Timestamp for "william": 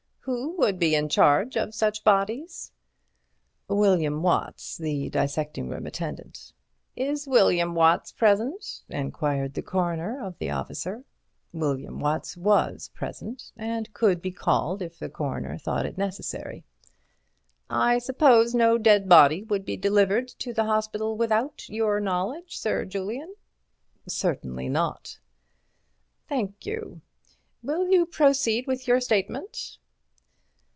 3.67-4.21, 7.27-7.73, 11.53-11.99